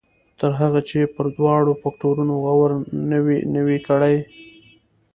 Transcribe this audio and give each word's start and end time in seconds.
تر 0.39 0.51
هغې 0.59 0.81
چې 0.89 0.99
پر 1.15 1.25
دواړو 1.37 1.73
فکټورنو 1.81 2.33
غور 2.43 2.71
نه 3.53 3.59
وي 3.65 3.79
کړی. 3.87 4.15